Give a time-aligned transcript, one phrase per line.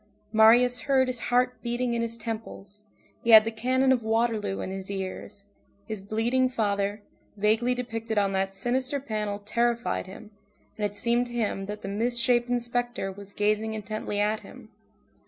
[0.33, 2.85] Marius heard his heart beating in his temples,
[3.23, 5.43] he had the cannon of Waterloo in his ears,
[5.87, 7.03] his bleeding father,
[7.37, 10.31] vaguely depicted on that sinister panel terrified him,
[10.75, 14.69] and it seemed to him that the misshapen spectre was gazing intently at him.